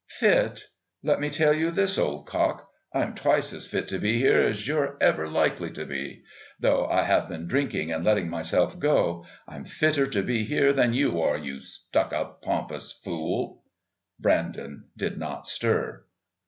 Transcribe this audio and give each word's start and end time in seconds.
"Fit? 0.09 0.63
Let 1.03 1.19
me 1.19 1.29
tell 1.29 1.53
you 1.53 1.69
this, 1.69 1.99
old 1.99 2.25
cock, 2.25 2.71
I'm 2.91 3.13
twice 3.13 3.53
as 3.53 3.67
fit 3.67 3.87
to 3.89 3.99
be 3.99 4.17
here 4.17 4.41
as 4.41 4.67
you're 4.67 4.97
ever 4.99 5.27
likely 5.29 5.69
to 5.73 5.85
be. 5.85 6.23
Though 6.59 6.87
I 6.87 7.03
have 7.03 7.29
been 7.29 7.47
drinking 7.47 7.91
and 7.91 8.03
letting 8.03 8.27
myself 8.27 8.79
go, 8.79 9.27
I'm 9.47 9.63
fitter 9.63 10.07
to 10.07 10.23
be 10.23 10.43
here 10.43 10.73
than 10.73 10.95
you 10.95 11.21
are, 11.21 11.37
you 11.37 11.59
stuck 11.59 12.13
up, 12.13 12.41
pompous 12.41 12.91
fool." 12.91 13.61
Brandon 14.19 14.85
did 14.97 15.19
not 15.19 15.45
stir. 15.47 16.03